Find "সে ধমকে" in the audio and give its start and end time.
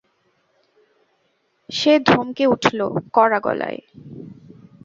1.69-2.43